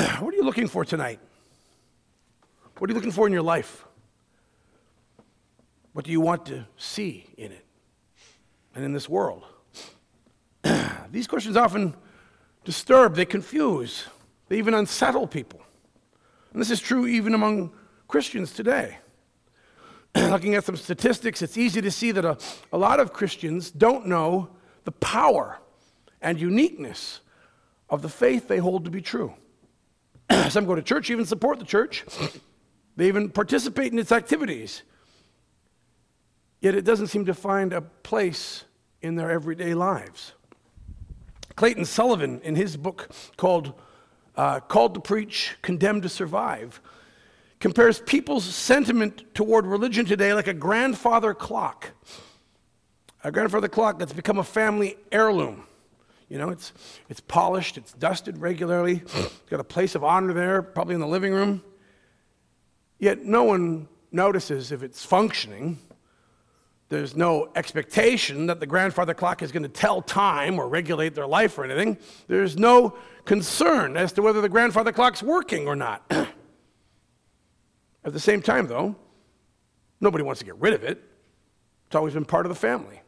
what 0.20 0.32
are 0.32 0.36
you 0.36 0.44
looking 0.44 0.68
for 0.68 0.84
tonight? 0.84 1.18
What 2.78 2.88
are 2.88 2.92
you 2.92 2.94
looking 2.94 3.12
for 3.12 3.26
in 3.26 3.32
your 3.32 3.42
life? 3.42 3.84
What 5.92 6.04
do 6.04 6.10
you 6.10 6.20
want 6.20 6.46
to 6.46 6.66
see 6.76 7.26
in 7.36 7.52
it 7.52 7.64
and 8.74 8.84
in 8.84 8.92
this 8.92 9.08
world? 9.08 9.44
These 11.10 11.26
questions 11.26 11.56
often 11.56 11.94
disturb, 12.64 13.14
they 13.14 13.26
confuse, 13.26 14.06
they 14.48 14.56
even 14.58 14.72
unsettle 14.72 15.26
people. 15.26 15.60
And 16.52 16.60
this 16.60 16.70
is 16.70 16.80
true 16.80 17.06
even 17.06 17.34
among 17.34 17.72
Christians 18.08 18.52
today. 18.52 18.98
Looking 20.14 20.54
at 20.54 20.64
some 20.64 20.76
statistics, 20.76 21.42
it's 21.42 21.58
easy 21.58 21.82
to 21.82 21.90
see 21.90 22.12
that 22.12 22.24
a, 22.24 22.38
a 22.72 22.78
lot 22.78 23.00
of 23.00 23.12
Christians 23.12 23.70
don't 23.70 24.06
know 24.06 24.48
the 24.84 24.92
power 24.92 25.58
and 26.22 26.40
uniqueness 26.40 27.20
of 27.90 28.00
the 28.00 28.08
faith 28.08 28.48
they 28.48 28.58
hold 28.58 28.84
to 28.86 28.90
be 28.90 29.02
true. 29.02 29.34
some 30.48 30.64
go 30.64 30.74
to 30.74 30.82
church, 30.82 31.10
even 31.10 31.24
support 31.24 31.58
the 31.58 31.64
church, 31.64 32.04
they 32.96 33.08
even 33.08 33.30
participate 33.30 33.92
in 33.92 33.98
its 33.98 34.12
activities. 34.12 34.82
Yet 36.60 36.74
it 36.74 36.84
doesn't 36.84 37.08
seem 37.08 37.24
to 37.26 37.34
find 37.34 37.72
a 37.72 37.80
place 37.80 38.64
in 39.00 39.16
their 39.16 39.30
everyday 39.30 39.74
lives. 39.74 40.34
Clayton 41.56 41.84
Sullivan, 41.84 42.40
in 42.42 42.54
his 42.54 42.76
book 42.76 43.10
called 43.36 43.74
uh, 44.36 44.60
Called 44.60 44.94
to 44.94 45.00
Preach, 45.00 45.56
Condemned 45.62 46.02
to 46.04 46.08
Survive, 46.08 46.80
compares 47.58 48.00
people's 48.00 48.44
sentiment 48.44 49.34
toward 49.34 49.66
religion 49.66 50.06
today 50.06 50.32
like 50.32 50.46
a 50.46 50.54
grandfather 50.54 51.34
clock. 51.34 51.90
A 53.22 53.30
grandfather 53.30 53.68
clock 53.68 53.98
that's 53.98 54.14
become 54.14 54.38
a 54.38 54.44
family 54.44 54.96
heirloom. 55.12 55.66
You 56.30 56.38
know, 56.38 56.48
it's, 56.48 56.72
it's 57.10 57.20
polished, 57.20 57.76
it's 57.76 57.92
dusted 57.92 58.38
regularly, 58.38 59.02
it's 59.04 59.50
got 59.50 59.60
a 59.60 59.64
place 59.64 59.94
of 59.94 60.02
honor 60.02 60.32
there, 60.32 60.62
probably 60.62 60.94
in 60.94 61.00
the 61.00 61.06
living 61.06 61.34
room. 61.34 61.62
Yet 62.98 63.22
no 63.22 63.44
one 63.44 63.88
notices 64.10 64.72
if 64.72 64.82
it's 64.82 65.04
functioning 65.04 65.78
there's 66.90 67.16
no 67.16 67.50
expectation 67.54 68.46
that 68.46 68.58
the 68.58 68.66
grandfather 68.66 69.14
clock 69.14 69.42
is 69.42 69.52
going 69.52 69.62
to 69.62 69.68
tell 69.68 70.02
time 70.02 70.58
or 70.58 70.68
regulate 70.68 71.14
their 71.14 71.26
life 71.26 71.56
or 71.56 71.64
anything. 71.64 71.96
There's 72.26 72.58
no 72.58 72.96
concern 73.24 73.96
as 73.96 74.12
to 74.14 74.22
whether 74.22 74.40
the 74.40 74.48
grandfather 74.48 74.90
clock's 74.90 75.22
working 75.22 75.68
or 75.68 75.76
not. 75.76 76.04
At 78.04 78.12
the 78.12 78.18
same 78.18 78.42
time, 78.42 78.66
though, 78.66 78.96
nobody 80.00 80.24
wants 80.24 80.40
to 80.40 80.44
get 80.44 80.56
rid 80.56 80.74
of 80.74 80.82
it. 80.82 81.00
It's 81.86 81.94
always 81.94 82.14
been 82.14 82.24
part 82.24 82.44
of 82.44 82.50
the 82.50 82.56
family. 82.56 83.00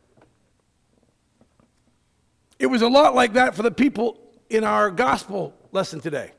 It 2.63 2.71
was 2.71 2.81
a 2.81 2.89
lot 2.89 3.17
like 3.17 3.33
that 3.33 3.57
for 3.57 3.65
the 3.65 3.73
people 3.73 4.21
in 4.49 4.63
our 4.63 4.93
gospel 4.93 5.53
lesson 5.73 6.01
today. 6.01 6.31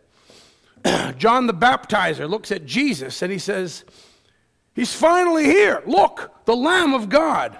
John 1.17 1.47
the 1.47 1.53
Baptizer 1.53 2.29
looks 2.29 2.49
at 2.49 2.65
Jesus 2.65 3.21
and 3.21 3.29
he 3.29 3.37
says, 3.37 3.83
He's 4.73 4.93
finally 4.95 5.43
here. 5.43 5.83
Look, 5.85 6.45
the 6.45 6.55
Lamb 6.55 6.93
of 6.93 7.09
God. 7.09 7.59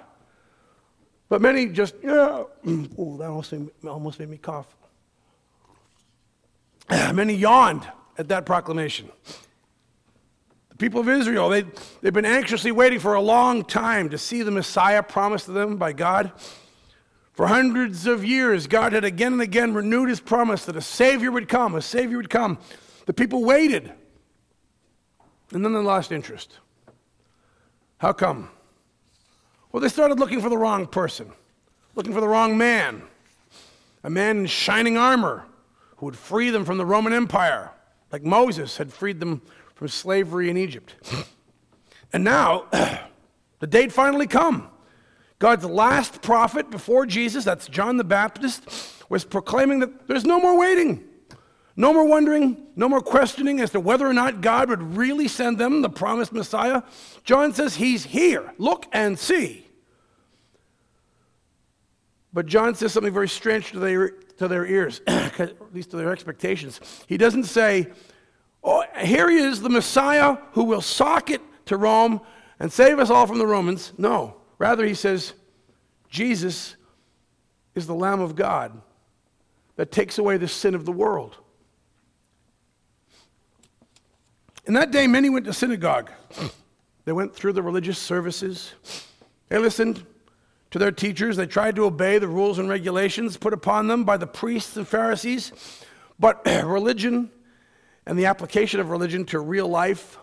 But 1.27 1.41
many 1.41 1.65
just, 1.65 1.95
yeah, 2.01 2.43
oh, 2.97 3.17
that 3.17 3.27
almost 3.27 3.51
made, 3.51 3.65
me, 3.65 3.89
almost 3.89 4.17
made 4.17 4.29
me 4.29 4.37
cough. 4.37 4.73
Many 6.89 7.33
yawned 7.33 7.85
at 8.17 8.29
that 8.29 8.45
proclamation. 8.45 9.09
The 10.69 10.77
people 10.77 11.01
of 11.01 11.09
Israel, 11.09 11.49
they, 11.49 11.65
they've 11.99 12.13
been 12.13 12.23
anxiously 12.23 12.71
waiting 12.71 12.99
for 12.99 13.15
a 13.15 13.21
long 13.21 13.65
time 13.65 14.09
to 14.11 14.17
see 14.17 14.41
the 14.41 14.51
Messiah 14.51 15.03
promised 15.03 15.47
to 15.47 15.51
them 15.51 15.75
by 15.75 15.91
God. 15.91 16.31
For 17.33 17.47
hundreds 17.47 18.05
of 18.05 18.23
years, 18.23 18.67
God 18.67 18.93
had 18.93 19.03
again 19.03 19.33
and 19.33 19.41
again 19.41 19.73
renewed 19.73 20.07
his 20.07 20.19
promise 20.19 20.65
that 20.65 20.75
a 20.75 20.81
Savior 20.81 21.31
would 21.31 21.49
come, 21.49 21.73
a 21.73 21.81
Savior 21.81 22.17
would 22.17 22.29
come. 22.29 22.59
The 23.07 23.13
people 23.13 23.43
waited, 23.43 23.91
and 25.51 25.65
then 25.65 25.73
they 25.73 25.79
lost 25.79 26.11
interest. 26.11 26.59
How 27.97 28.13
come? 28.13 28.49
Well, 29.71 29.81
they 29.81 29.89
started 29.89 30.19
looking 30.19 30.41
for 30.41 30.49
the 30.49 30.57
wrong 30.57 30.85
person, 30.85 31.31
looking 31.95 32.13
for 32.13 32.21
the 32.21 32.27
wrong 32.27 32.55
man, 32.55 33.01
a 34.03 34.09
man 34.11 34.37
in 34.37 34.45
shining 34.45 34.97
armor 34.97 35.47
who 35.97 36.05
would 36.05 36.15
free 36.15 36.51
them 36.51 36.65
from 36.65 36.77
the 36.77 36.85
Roman 36.85 37.13
Empire, 37.13 37.71
like 38.11 38.23
Moses 38.23 38.77
had 38.77 38.93
freed 38.93 39.19
them 39.19 39.41
from 39.73 39.87
slavery 39.87 40.51
in 40.51 40.57
Egypt. 40.57 40.95
and 42.13 42.23
now, 42.23 42.65
the 43.59 43.67
date 43.67 43.91
finally 43.91 44.27
come. 44.27 44.69
God's 45.43 45.65
last 45.65 46.21
prophet 46.21 46.71
before 46.71 47.05
Jesus, 47.05 47.43
that's 47.43 47.67
John 47.67 47.97
the 47.97 48.05
Baptist, 48.05 48.63
was 49.09 49.25
proclaiming 49.25 49.79
that 49.79 50.07
there's 50.07 50.23
no 50.23 50.39
more 50.39 50.57
waiting. 50.57 51.03
No 51.75 51.91
more 51.91 52.05
wondering, 52.07 52.67
no 52.77 52.87
more 52.87 53.01
questioning 53.01 53.59
as 53.59 53.71
to 53.71 53.81
whether 53.81 54.07
or 54.07 54.13
not 54.13 54.39
God 54.39 54.69
would 54.69 54.95
really 54.95 55.27
send 55.27 55.57
them 55.57 55.81
the 55.81 55.89
promised 55.89 56.31
Messiah. 56.31 56.81
John 57.25 57.53
says 57.53 57.75
he's 57.75 58.05
here. 58.05 58.53
Look 58.57 58.85
and 58.93 59.19
see. 59.19 59.67
But 62.31 62.45
John 62.45 62.73
says 62.73 62.93
something 62.93 63.13
very 63.13 63.27
strange 63.27 63.73
to 63.73 63.79
their, 63.79 64.11
to 64.11 64.47
their 64.47 64.65
ears, 64.65 65.01
at 65.07 65.75
least 65.75 65.91
to 65.91 65.97
their 65.97 66.13
expectations. 66.13 66.79
He 67.05 67.17
doesn't 67.17 67.43
say, 67.43 67.91
Oh, 68.63 68.85
here 68.97 69.29
he 69.29 69.39
is, 69.39 69.59
the 69.59 69.69
Messiah 69.69 70.37
who 70.53 70.63
will 70.63 70.79
sock 70.79 71.29
it 71.29 71.41
to 71.65 71.75
Rome 71.75 72.21
and 72.61 72.71
save 72.71 72.97
us 72.97 73.09
all 73.09 73.27
from 73.27 73.39
the 73.39 73.47
Romans. 73.47 73.91
No. 73.97 74.37
Rather, 74.57 74.85
he 74.85 74.93
says, 74.93 75.33
Jesus 76.09 76.75
is 77.75 77.87
the 77.87 77.95
Lamb 77.95 78.21
of 78.21 78.35
God 78.35 78.81
that 79.75 79.91
takes 79.91 80.17
away 80.17 80.37
the 80.37 80.47
sin 80.47 80.75
of 80.75 80.85
the 80.85 80.91
world. 80.91 81.37
In 84.65 84.75
that 84.75 84.91
day, 84.91 85.07
many 85.07 85.29
went 85.29 85.45
to 85.45 85.53
synagogue. 85.53 86.11
They 87.05 87.11
went 87.11 87.35
through 87.35 87.51
the 87.51 87.61
religious 87.61 87.99
services. 87.99 88.71
They 89.49 89.57
listened 89.57 90.05
to 90.71 90.79
their 90.79 90.93
teachers. 90.93 91.35
They 91.35 91.45
tried 91.45 91.75
to 91.75 91.83
obey 91.83 92.17
the 92.17 92.29
rules 92.29 92.59
and 92.59 92.69
regulations 92.69 93.35
put 93.35 93.51
upon 93.51 93.87
them 93.87 94.05
by 94.05 94.15
the 94.15 94.25
priests 94.25 94.77
and 94.77 94.87
Pharisees. 94.87 95.51
But 96.17 96.45
religion 96.63 97.29
and 98.05 98.17
the 98.17 98.27
application 98.27 98.79
of 98.79 98.89
religion 98.89 99.25
to 99.25 99.39
real 99.39 99.67
life, 99.67 100.17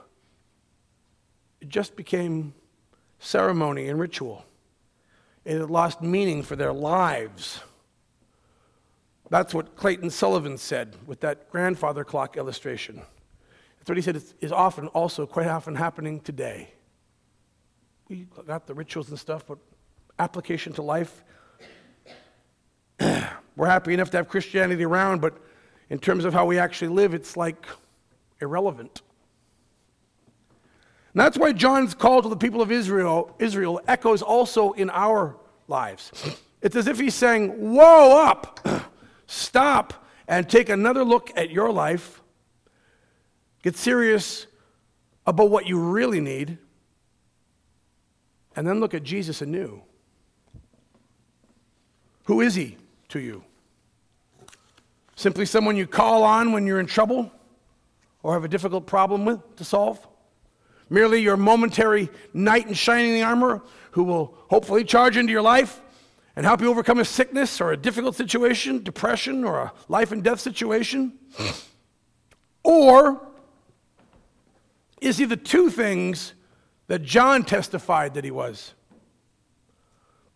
just 1.69 1.97
became 1.97 2.55
ceremony 3.21 3.89
and 3.89 4.01
ritual. 4.01 4.45
It 5.45 5.61
had 5.61 5.71
lost 5.71 6.03
meaning 6.03 6.43
for 6.43 6.57
their 6.57 6.73
lives. 6.73 7.61
That's 9.29 9.55
what 9.55 9.77
Clayton 9.77 10.11
Sullivan 10.11 10.59
said 10.59 10.97
with 11.07 11.21
that 11.21 11.49
grandfather 11.51 12.03
clock 12.03 12.37
illustration. 12.37 13.01
That's 13.79 13.89
what 13.89 13.97
he 13.97 14.03
said 14.03 14.21
is 14.41 14.53
often, 14.53 14.89
also 14.89 15.25
quite 15.27 15.47
often 15.47 15.77
happening 15.77 16.21
today. 16.21 16.73
We 18.09 18.27
got 18.47 18.67
the 18.67 18.75
rituals 18.75 19.09
and 19.11 19.19
stuff, 19.19 19.47
but 19.47 19.59
application 20.19 20.73
to 20.75 20.83
life. 20.83 21.23
We're 23.01 23.67
happy 23.67 23.95
enough 23.95 24.11
to 24.11 24.17
have 24.17 24.29
Christianity 24.29 24.85
around, 24.85 25.21
but 25.21 25.39
in 25.91 25.99
terms 25.99 26.25
of 26.25 26.35
how 26.35 26.45
we 26.45 26.59
actually 26.59 26.89
live, 26.89 27.15
it's 27.15 27.37
like 27.37 27.67
irrelevant. 28.41 29.03
And 31.13 31.21
that's 31.21 31.37
why 31.37 31.53
John's 31.53 31.95
call 31.95 32.23
to 32.23 32.29
the 32.29 32.37
people 32.37 32.63
of 32.63 32.71
Israel, 32.71 33.35
Israel 33.39 33.81
echoes 33.89 34.23
also 34.23 34.73
in 34.73 34.91
our 34.91 35.37
lives. 35.67 36.13
It's 36.63 36.77
as 36.77 36.87
if 36.87 36.99
he's 36.99 37.15
saying, 37.15 37.51
Whoa 37.75 38.25
up, 38.25 38.61
stop, 39.27 40.07
and 40.29 40.49
take 40.49 40.69
another 40.69 41.05
look 41.05 41.31
at 41.37 41.51
your 41.51 41.73
life 41.73 42.21
Get 43.63 43.77
serious 43.77 44.47
about 45.27 45.51
what 45.51 45.67
you 45.67 45.79
really 45.79 46.21
need, 46.21 46.59
and 48.57 48.67
then 48.67 48.81
look 48.81 48.95
at 48.95 49.03
Jesus 49.03 49.43
anew. 49.43 49.83
Who 52.25 52.41
is 52.41 52.55
he 52.55 52.77
to 53.09 53.21
you? 53.21 53.45
Simply 55.15 55.45
someone 55.45 55.77
you 55.77 55.87
call 55.87 56.23
on 56.23 56.53
when 56.53 56.67
you're 56.67 56.81
in 56.81 56.87
trouble 56.87 57.31
or 58.23 58.33
have 58.33 58.45
a 58.45 58.49
difficult 58.49 58.87
problem 58.87 59.25
with 59.25 59.57
to 59.57 59.65
solve? 59.65 60.07
Merely 60.91 61.21
your 61.21 61.37
momentary 61.37 62.11
knight 62.35 62.67
in 62.67 62.75
shining 62.75 63.23
armor 63.23 63.63
who 63.93 64.03
will 64.03 64.37
hopefully 64.49 64.85
charge 64.85 65.17
into 65.17 65.33
your 65.33 65.43
life 65.43 65.81
and 66.37 66.45
help 66.45 66.61
you 66.61 66.69
overcome 66.69 66.99
a 66.99 67.05
sickness 67.05 67.61
or 67.61 67.73
a 67.73 67.77
difficult 67.77 68.17
situation, 68.17 68.83
depression, 68.83 69.45
or 69.45 69.59
a 69.59 69.73
life 69.89 70.11
and 70.11 70.23
death 70.23 70.41
situation? 70.41 71.13
or 72.65 73.27
is 75.01 75.17
he 75.19 75.25
the 75.25 75.37
two 75.37 75.71
things 75.71 76.35
that 76.89 77.03
John 77.03 77.45
testified 77.45 78.15
that 78.15 78.25
he 78.25 78.31
was? 78.31 78.75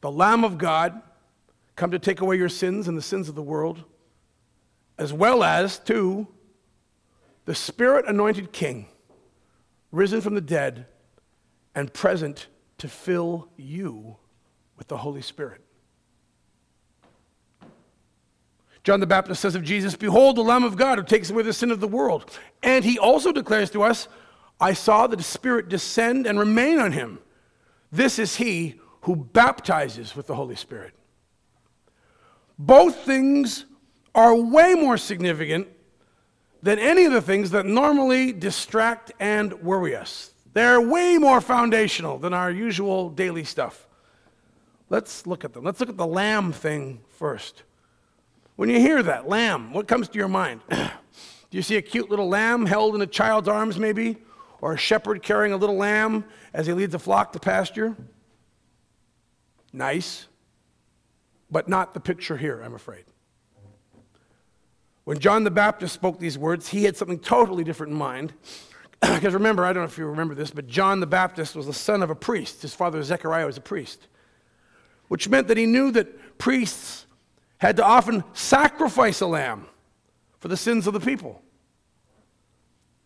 The 0.01 0.11
Lamb 0.11 0.45
of 0.45 0.59
God, 0.59 1.03
come 1.77 1.91
to 1.91 1.99
take 1.99 2.21
away 2.21 2.37
your 2.37 2.49
sins 2.49 2.87
and 2.87 2.97
the 2.97 3.03
sins 3.03 3.29
of 3.29 3.35
the 3.35 3.43
world, 3.43 3.85
as 4.99 5.13
well 5.13 5.43
as, 5.43 5.79
two, 5.79 6.29
the 7.45 7.55
Spirit 7.55 8.05
anointed 8.07 8.53
King, 8.53 8.87
risen 9.95 10.21
from 10.21 10.35
the 10.35 10.41
dead 10.41 10.87
and 11.75 11.93
present 11.93 12.49
to 12.79 12.89
fill 12.89 13.49
you 13.57 14.17
with 14.77 14.89
the 14.89 14.97
Holy 14.97 15.23
Spirit. 15.23 15.61
John 18.83 19.01
the 19.01 19.07
Baptist 19.07 19.41
says 19.41 19.55
of 19.55 19.65
Jesus, 19.65 19.97
Behold 19.97 20.37
the 20.37 20.43
Lamb 20.43 20.65
of 20.65 20.77
God 20.77 20.99
who 20.99 21.05
takes 21.05 21.31
away 21.31 21.43
the 21.43 21.53
sin 21.53 21.71
of 21.71 21.81
the 21.81 21.89
world. 21.89 22.39
And 22.63 22.85
he 22.85 22.99
also 22.99 23.33
declares 23.33 23.71
to 23.71 23.83
us, 23.83 24.09
I 24.61 24.75
saw 24.75 25.07
the 25.07 25.23
Spirit 25.23 25.69
descend 25.69 26.27
and 26.27 26.39
remain 26.39 26.79
on 26.79 26.93
him. 26.93 27.19
This 27.91 28.19
is 28.19 28.37
he 28.37 28.81
who 29.03 29.17
baptizes 29.17 30.15
with 30.15 30.27
the 30.27 30.35
Holy 30.35 30.57
Spirit. 30.57 30.93
Both 32.59 33.05
things 33.05 33.65
are 34.15 34.35
way 34.35 34.75
more 34.75 34.99
significant 34.99 35.69
than 36.65 36.79
any 36.79 37.05
of 37.05 37.13
the 37.13 37.21
things 37.21 37.51
that 37.51 37.67
normally 37.67 38.33
distract 38.33 39.13
and 39.21 39.53
worry 39.63 39.95
us. 39.95 40.33
They're 40.55 40.81
way 40.81 41.19
more 41.19 41.43
foundational 41.43 42.19
than 42.19 42.33
our 42.33 42.51
usual 42.51 43.11
daily 43.11 43.45
stuff. 43.45 43.87
Let's 44.89 45.27
look 45.27 45.45
at 45.45 45.53
them. 45.53 45.63
Let's 45.63 45.79
look 45.81 45.91
at 45.91 45.99
the 45.99 46.07
lamb 46.07 46.53
thing 46.53 47.03
first. 47.11 47.65
When 48.57 48.71
you 48.71 48.81
hear 48.81 49.03
that, 49.03 49.29
lamb, 49.29 49.75
what 49.75 49.87
comes 49.87 50.09
to 50.09 50.19
your 50.19 50.29
mind? 50.29 50.63
Do 50.71 50.89
you 51.51 51.61
see 51.61 51.77
a 51.77 51.83
cute 51.83 52.09
little 52.09 52.31
lamb 52.31 52.65
held 52.65 52.95
in 52.95 53.03
a 53.03 53.07
child's 53.07 53.47
arms, 53.47 53.79
maybe? 53.79 54.17
Or 54.63 54.73
a 54.73 54.79
shepherd 54.79 55.23
carrying 55.23 55.53
a 55.53 55.59
little 55.59 55.77
lamb 55.77 56.25
as 56.55 56.67
he 56.67 56.73
leads 56.73 56.95
a 56.95 56.99
flock 56.99 57.35
to 57.35 57.41
pasture? 57.41 57.95
Nice, 59.71 60.29
but 61.51 61.69
not 61.69 61.93
the 61.93 62.01
picture 62.01 62.39
here, 62.39 62.63
I'm 62.63 62.75
afraid. 62.75 63.05
When 65.05 65.19
John 65.19 65.45
the 65.45 65.51
Baptist 65.51 65.95
spoke 65.95 66.19
these 66.19 66.39
words, 66.39 66.69
he 66.69 66.85
had 66.85 66.97
something 66.97 67.19
totally 67.19 67.63
different 67.63 67.93
in 67.93 67.99
mind. 67.99 68.33
because 69.01 69.35
remember, 69.35 69.65
I 69.65 69.73
don't 69.73 69.83
know 69.83 69.89
if 69.89 69.99
you 69.99 70.07
remember 70.07 70.35
this, 70.35 70.51
but 70.51 70.67
John 70.67 71.01
the 71.01 71.07
Baptist 71.07 71.55
was 71.55 71.67
the 71.67 71.75
son 71.75 72.03
of 72.03 72.11
a 72.11 72.15
priest. 72.15 72.63
His 72.63 72.75
father 72.75 73.03
Zechariah 73.03 73.47
was 73.47 73.57
a 73.57 73.63
priest, 73.63 74.09
which 75.09 75.29
meant 75.29 75.49
that 75.49 75.57
he 75.57 75.67
knew 75.67 75.91
that 75.91 76.39
priests 76.39 77.07
had 77.59 77.77
to 77.77 77.85
often 77.85 78.25
sacrifice 78.33 79.21
a 79.21 79.27
lamb 79.27 79.67
for 80.39 80.49
the 80.49 80.57
sins 80.57 80.87
of 80.87 80.95
the 80.95 81.01
people. 81.01 81.43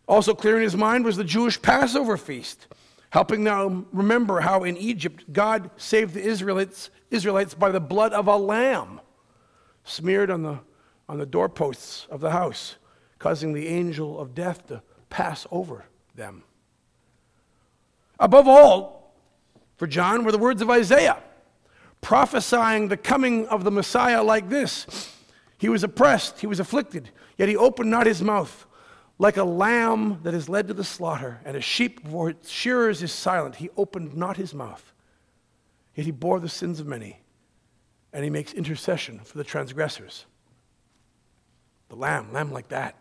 Also, 0.07 0.33
clear 0.33 0.57
in 0.57 0.63
his 0.63 0.75
mind 0.75 1.05
was 1.05 1.17
the 1.17 1.23
Jewish 1.23 1.61
Passover 1.61 2.17
feast, 2.17 2.67
helping 3.11 3.43
them 3.43 3.85
remember 3.91 4.39
how 4.39 4.63
in 4.63 4.75
Egypt 4.77 5.31
God 5.31 5.69
saved 5.77 6.13
the 6.13 6.21
Israelites, 6.21 6.89
Israelites 7.11 7.53
by 7.53 7.69
the 7.69 7.79
blood 7.79 8.13
of 8.13 8.27
a 8.27 8.35
lamb 8.35 9.01
smeared 9.83 10.31
on 10.31 10.41
the 10.43 10.59
on 11.09 11.17
the 11.17 11.25
doorposts 11.25 12.05
of 12.11 12.21
the 12.21 12.29
house, 12.29 12.75
causing 13.17 13.51
the 13.51 13.67
angel 13.67 14.19
of 14.19 14.35
death 14.35 14.67
to 14.67 14.83
pass 15.09 15.47
over 15.51 15.85
them. 16.13 16.43
Above 18.19 18.47
all, 18.47 19.15
for 19.75 19.87
John 19.87 20.23
were 20.23 20.31
the 20.31 20.37
words 20.37 20.61
of 20.61 20.69
Isaiah, 20.69 21.21
prophesying 21.99 22.87
the 22.87 22.95
coming 22.95 23.47
of 23.47 23.63
the 23.63 23.71
Messiah 23.71 24.21
like 24.21 24.49
this 24.49 25.11
He 25.57 25.67
was 25.67 25.83
oppressed, 25.83 26.41
he 26.41 26.47
was 26.47 26.59
afflicted, 26.59 27.09
yet 27.37 27.49
he 27.49 27.57
opened 27.57 27.89
not 27.89 28.05
his 28.05 28.21
mouth. 28.21 28.67
Like 29.17 29.35
a 29.35 29.43
lamb 29.43 30.19
that 30.23 30.33
is 30.33 30.47
led 30.47 30.69
to 30.69 30.73
the 30.73 30.83
slaughter, 30.83 31.41
and 31.43 31.57
a 31.57 31.61
sheep 31.61 32.03
before 32.03 32.29
its 32.29 32.49
shearers 32.49 33.03
is 33.03 33.11
silent, 33.11 33.55
he 33.55 33.69
opened 33.75 34.15
not 34.15 34.37
his 34.37 34.53
mouth. 34.53 34.93
Yet 35.93 36.05
he 36.05 36.11
bore 36.11 36.39
the 36.39 36.47
sins 36.47 36.79
of 36.79 36.87
many, 36.87 37.19
and 38.13 38.23
he 38.23 38.29
makes 38.29 38.53
intercession 38.53 39.19
for 39.19 39.37
the 39.37 39.43
transgressors 39.43 40.25
the 41.89 41.95
lamb, 41.95 42.31
lamb 42.31 42.51
like 42.51 42.69
that. 42.69 42.95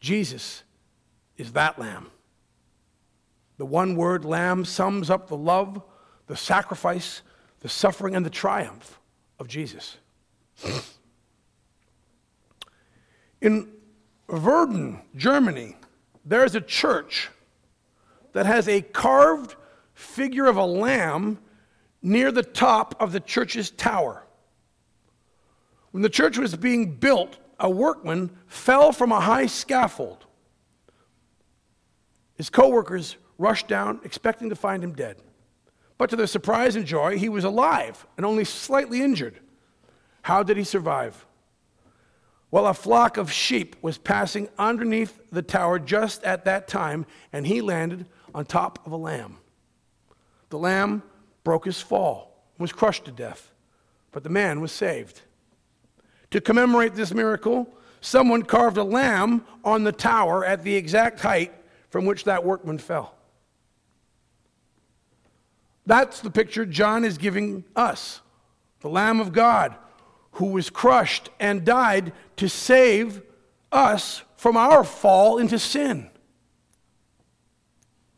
Jesus 0.00 0.62
is 1.36 1.52
that 1.52 1.78
lamb. 1.78 2.10
The 3.58 3.66
one 3.66 3.96
word 3.96 4.24
lamb 4.24 4.64
sums 4.64 5.10
up 5.10 5.28
the 5.28 5.36
love, 5.36 5.82
the 6.26 6.36
sacrifice, 6.36 7.22
the 7.60 7.68
suffering, 7.68 8.14
and 8.14 8.24
the 8.26 8.30
triumph 8.30 8.98
of 9.38 9.48
Jesus. 9.48 9.96
In 13.40 13.72
Verden, 14.28 15.00
Germany, 15.14 15.76
there's 16.24 16.54
a 16.54 16.60
church 16.60 17.30
that 18.32 18.44
has 18.46 18.68
a 18.68 18.82
carved 18.82 19.54
figure 19.94 20.46
of 20.46 20.56
a 20.56 20.64
lamb 20.64 21.38
near 22.02 22.32
the 22.32 22.42
top 22.42 22.94
of 23.00 23.12
the 23.12 23.20
church's 23.20 23.70
tower. 23.70 24.25
When 25.96 26.02
the 26.02 26.10
church 26.10 26.36
was 26.36 26.54
being 26.54 26.96
built, 26.96 27.38
a 27.58 27.70
workman 27.70 28.28
fell 28.48 28.92
from 28.92 29.12
a 29.12 29.20
high 29.20 29.46
scaffold. 29.46 30.26
His 32.34 32.50
co 32.50 32.68
workers 32.68 33.16
rushed 33.38 33.66
down, 33.66 34.00
expecting 34.04 34.50
to 34.50 34.56
find 34.56 34.84
him 34.84 34.92
dead. 34.92 35.16
But 35.96 36.10
to 36.10 36.16
their 36.16 36.26
surprise 36.26 36.76
and 36.76 36.84
joy, 36.84 37.16
he 37.16 37.30
was 37.30 37.44
alive 37.44 38.06
and 38.18 38.26
only 38.26 38.44
slightly 38.44 39.00
injured. 39.00 39.40
How 40.20 40.42
did 40.42 40.58
he 40.58 40.64
survive? 40.64 41.24
Well, 42.50 42.66
a 42.66 42.74
flock 42.74 43.16
of 43.16 43.32
sheep 43.32 43.74
was 43.80 43.96
passing 43.96 44.50
underneath 44.58 45.18
the 45.32 45.40
tower 45.40 45.78
just 45.78 46.22
at 46.24 46.44
that 46.44 46.68
time, 46.68 47.06
and 47.32 47.46
he 47.46 47.62
landed 47.62 48.04
on 48.34 48.44
top 48.44 48.80
of 48.84 48.92
a 48.92 48.96
lamb. 48.96 49.38
The 50.50 50.58
lamb 50.58 51.04
broke 51.42 51.64
his 51.64 51.80
fall, 51.80 52.44
was 52.58 52.70
crushed 52.70 53.06
to 53.06 53.12
death, 53.12 53.54
but 54.12 54.24
the 54.24 54.28
man 54.28 54.60
was 54.60 54.72
saved. 54.72 55.22
To 56.36 56.40
commemorate 56.42 56.94
this 56.94 57.14
miracle, 57.14 57.66
someone 58.02 58.42
carved 58.42 58.76
a 58.76 58.84
lamb 58.84 59.42
on 59.64 59.84
the 59.84 59.90
tower 59.90 60.44
at 60.44 60.62
the 60.62 60.76
exact 60.76 61.20
height 61.20 61.50
from 61.88 62.04
which 62.04 62.24
that 62.24 62.44
workman 62.44 62.76
fell. 62.76 63.14
That's 65.86 66.20
the 66.20 66.30
picture 66.30 66.66
John 66.66 67.06
is 67.06 67.16
giving 67.16 67.64
us 67.74 68.20
the 68.80 68.90
Lamb 68.90 69.18
of 69.18 69.32
God 69.32 69.76
who 70.32 70.48
was 70.48 70.68
crushed 70.68 71.30
and 71.40 71.64
died 71.64 72.12
to 72.36 72.50
save 72.50 73.22
us 73.72 74.22
from 74.36 74.58
our 74.58 74.84
fall 74.84 75.38
into 75.38 75.58
sin. 75.58 76.10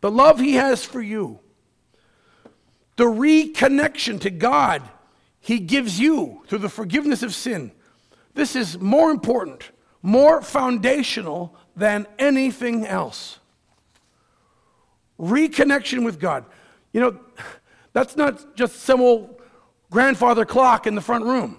The 0.01 0.11
love 0.11 0.41
he 0.41 0.55
has 0.55 0.85
for 0.85 1.01
you, 1.01 1.39
the 2.97 3.05
reconnection 3.05 4.21
to 4.23 4.31
God 4.31 4.83
he 5.39 5.61
gives 5.61 6.01
you 6.01 6.43
through 6.49 6.59
the 6.59 6.69
forgiveness 6.69 7.23
of 7.23 7.33
sin 7.33 7.71
this 8.39 8.55
is 8.55 8.79
more 8.79 9.11
important, 9.11 9.73
more 10.01 10.41
foundational 10.41 11.57
than 11.75 12.07
anything 12.21 12.87
else. 12.87 13.41
Reconnection 15.19 16.05
with 16.05 16.21
God. 16.21 16.45
You 16.93 17.01
know, 17.01 17.21
that's 17.93 18.17
not 18.17 18.55
just 18.55 18.77
some 18.77 19.01
old 19.01 19.43
grandfather 19.91 20.45
clock 20.45 20.87
in 20.87 20.95
the 20.95 21.01
front 21.01 21.25
room. 21.25 21.59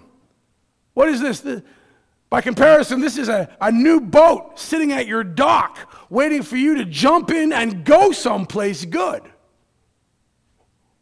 What 0.94 1.10
is 1.10 1.20
this? 1.20 1.62
By 2.30 2.40
comparison, 2.40 3.00
this 3.02 3.18
is 3.18 3.28
a, 3.28 3.54
a 3.60 3.70
new 3.70 4.00
boat 4.00 4.58
sitting 4.58 4.90
at 4.92 5.06
your 5.06 5.22
dock 5.22 6.06
waiting 6.08 6.42
for 6.42 6.56
you 6.56 6.76
to 6.76 6.86
jump 6.86 7.30
in 7.30 7.52
and 7.52 7.84
go 7.84 8.10
someplace 8.10 8.86
good. 8.86 9.22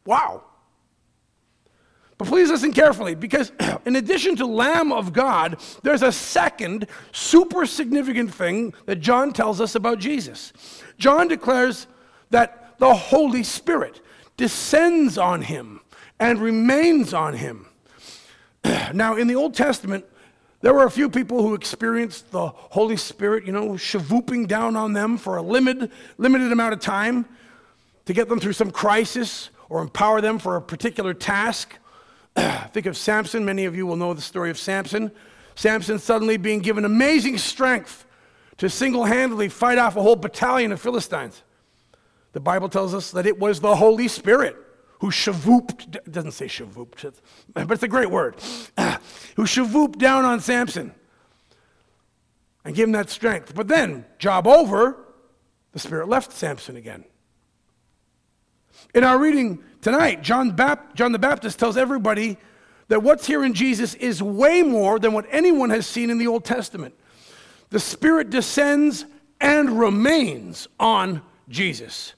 Wow. 0.04 0.42
But 2.18 2.26
please 2.26 2.50
listen 2.50 2.72
carefully 2.72 3.14
because, 3.14 3.52
in 3.87 3.96
addition 3.96 4.34
to 4.37 4.46
Lamb 4.46 4.92
of 4.92 5.12
God, 5.12 5.56
there's 5.82 6.02
a 6.02 6.12
second 6.12 6.88
super 7.12 7.64
significant 7.64 8.34
thing 8.34 8.75
that 8.87 8.96
John 8.96 9.32
tells 9.32 9.60
us 9.60 9.76
about 9.76 10.00
Jesus. 10.00 10.52
John 10.98 11.28
declares 11.28 11.87
that 12.30 12.78
the 12.78 12.92
Holy 12.92 13.44
Spirit 13.44 14.00
descends 14.37 15.16
on 15.16 15.42
him 15.42 15.80
and 16.18 16.40
remains 16.40 17.14
on 17.14 17.34
him. 17.34 17.66
now, 18.92 19.16
in 19.16 19.28
the 19.28 19.37
Old 19.37 19.54
Testament, 19.54 20.04
there 20.60 20.75
were 20.75 20.84
a 20.84 20.90
few 20.90 21.08
people 21.08 21.42
who 21.42 21.54
experienced 21.54 22.32
the 22.32 22.48
Holy 22.48 22.96
Spirit, 22.96 23.46
you 23.46 23.52
know, 23.52 23.70
shavooping 23.70 24.48
down 24.48 24.75
on 24.75 24.92
them 24.92 25.16
for 25.16 25.37
a 25.37 25.42
limited, 25.42 25.92
limited 26.16 26.50
amount 26.50 26.72
of 26.72 26.80
time 26.80 27.26
to 28.06 28.12
get 28.12 28.28
them 28.28 28.40
through 28.40 28.54
some 28.54 28.72
crisis 28.72 29.50
or 29.68 29.82
empower 29.82 30.20
them 30.20 30.40
for 30.40 30.56
a 30.56 30.62
particular 30.62 31.14
task. 31.14 31.78
Think 32.73 32.87
of 32.87 32.97
Samson. 32.97 33.45
Many 33.45 33.64
of 33.64 33.76
you 33.76 33.87
will 33.87 33.97
know 33.97 34.14
the 34.14 34.21
story 34.21 34.50
of 34.50 34.59
Samson. 34.59 35.11
Samson 35.54 35.99
suddenly 35.99 36.37
being 36.37 36.61
given 36.61 36.85
amazing 36.85 37.38
strength 37.38 38.04
to 38.59 38.68
single 38.68 39.04
handedly 39.04 39.49
fight 39.49 39.78
off 39.78 39.97
a 39.97 40.02
whole 40.02 40.16
battalion 40.16 40.73
of 40.73 40.80
Philistines. 40.80 41.42
The 42.33 42.40
Bible 42.40 42.68
tells 42.68 42.95
us 42.95 43.11
that 43.12 43.26
it 43.26 43.38
was 43.38 43.61
the 43.61 43.76
Holy 43.76 44.09
Spirit 44.09 44.57
who 45.00 45.11
shavooped, 45.11 45.97
it 45.97 46.12
doesn't 46.12 46.33
say 46.33 46.47
shavooped, 46.47 47.12
but 47.52 47.71
it's 47.71 47.83
a 47.83 47.88
great 47.88 48.11
word, 48.11 48.37
who 49.37 49.45
shavooped 49.45 49.99
down 49.99 50.25
on 50.25 50.40
Samson 50.40 50.92
and 52.64 52.75
gave 52.75 52.87
him 52.87 52.92
that 52.92 53.11
strength. 53.11 53.54
But 53.54 53.68
then, 53.68 54.04
job 54.18 54.47
over, 54.47 54.97
the 55.73 55.78
Spirit 55.78 56.09
left 56.09 56.33
Samson 56.33 56.76
again. 56.76 57.04
In 58.95 59.04
our 59.04 59.18
reading 59.18 59.62
tonight, 59.80 60.23
John, 60.23 60.50
Bap- 60.50 60.94
John 60.94 61.12
the 61.12 61.18
Baptist 61.18 61.58
tells 61.58 61.76
everybody 61.76 62.38
that 62.88 63.02
what's 63.02 63.26
here 63.26 63.44
in 63.44 63.54
Jesus 63.54 63.94
is 63.94 64.23
way 64.23 64.62
more 64.62 64.99
than 64.99 65.12
what 65.12 65.26
anyone 65.30 65.70
has 65.70 65.87
seen 65.87 66.11
in 66.11 66.18
the 66.18 66.26
Old 66.26 66.44
Testament. 66.44 66.94
The 67.70 67.80
Spirit 67.80 68.30
descends 68.30 69.04
and 69.40 69.78
remains 69.78 70.68
on 70.80 71.23
Jesus. 71.49 72.14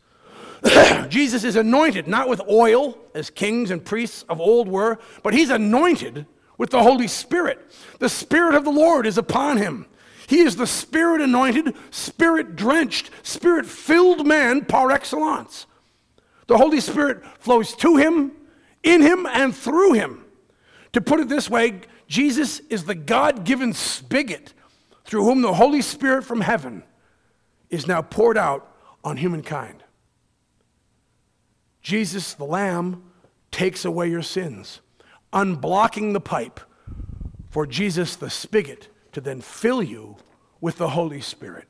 Jesus 1.08 1.44
is 1.44 1.56
anointed, 1.56 2.06
not 2.06 2.28
with 2.28 2.40
oil, 2.48 2.96
as 3.14 3.30
kings 3.30 3.70
and 3.70 3.84
priests 3.84 4.24
of 4.28 4.40
old 4.40 4.68
were, 4.68 4.98
but 5.22 5.34
he's 5.34 5.50
anointed 5.50 6.26
with 6.58 6.70
the 6.70 6.82
Holy 6.82 7.08
Spirit. 7.08 7.58
The 7.98 8.08
Spirit 8.08 8.54
of 8.54 8.64
the 8.64 8.70
Lord 8.70 9.06
is 9.06 9.18
upon 9.18 9.56
him. 9.56 9.86
He 10.28 10.40
is 10.40 10.56
the 10.56 10.66
Spirit 10.66 11.20
anointed, 11.20 11.74
Spirit 11.90 12.54
drenched, 12.54 13.10
Spirit 13.22 13.66
filled 13.66 14.26
man 14.26 14.64
par 14.64 14.92
excellence. 14.92 15.66
The 16.50 16.58
Holy 16.58 16.80
Spirit 16.80 17.24
flows 17.38 17.76
to 17.76 17.96
him, 17.96 18.32
in 18.82 19.02
him, 19.02 19.24
and 19.24 19.54
through 19.54 19.92
him. 19.92 20.24
To 20.94 21.00
put 21.00 21.20
it 21.20 21.28
this 21.28 21.48
way, 21.48 21.82
Jesus 22.08 22.58
is 22.68 22.86
the 22.86 22.94
God 22.96 23.44
given 23.44 23.72
spigot 23.72 24.52
through 25.04 25.22
whom 25.26 25.42
the 25.42 25.54
Holy 25.54 25.80
Spirit 25.80 26.24
from 26.24 26.40
heaven 26.40 26.82
is 27.68 27.86
now 27.86 28.02
poured 28.02 28.36
out 28.36 28.68
on 29.04 29.16
humankind. 29.16 29.84
Jesus, 31.82 32.34
the 32.34 32.42
Lamb, 32.42 33.04
takes 33.52 33.84
away 33.84 34.10
your 34.10 34.20
sins, 34.20 34.80
unblocking 35.32 36.14
the 36.14 36.20
pipe 36.20 36.58
for 37.48 37.64
Jesus, 37.64 38.16
the 38.16 38.28
spigot, 38.28 38.88
to 39.12 39.20
then 39.20 39.40
fill 39.40 39.84
you 39.84 40.16
with 40.60 40.78
the 40.78 40.88
Holy 40.88 41.20
Spirit. 41.20 41.68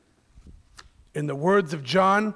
In 1.14 1.26
the 1.26 1.36
words 1.36 1.74
of 1.74 1.84
John, 1.84 2.32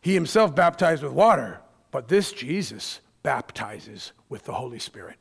he 0.00 0.14
himself 0.14 0.54
baptized 0.54 1.02
with 1.02 1.12
water, 1.12 1.60
but 1.90 2.08
this 2.08 2.32
Jesus 2.32 3.00
baptizes 3.22 4.12
with 4.28 4.44
the 4.44 4.52
Holy 4.52 4.78
Spirit. 4.78 5.16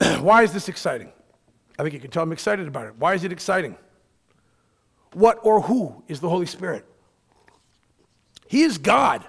Why 0.20 0.42
is 0.42 0.52
this 0.52 0.68
exciting? 0.68 1.12
I 1.78 1.82
think 1.82 1.94
you 1.94 2.00
can 2.00 2.10
tell 2.10 2.22
I'm 2.22 2.32
excited 2.32 2.68
about 2.68 2.86
it. 2.86 2.94
Why 2.98 3.14
is 3.14 3.24
it 3.24 3.32
exciting? 3.32 3.76
What 5.12 5.38
or 5.42 5.60
who 5.60 6.02
is 6.08 6.20
the 6.20 6.28
Holy 6.28 6.46
Spirit? 6.46 6.84
He 8.46 8.62
is 8.62 8.78
God. 8.78 9.24